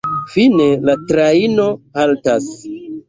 Fine 0.35 0.65
la 0.89 0.95
trajno 1.11 1.67
haltas. 2.01 2.49